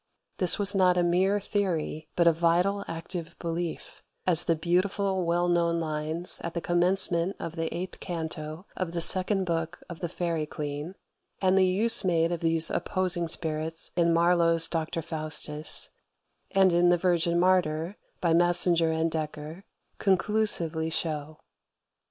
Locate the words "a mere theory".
0.97-2.07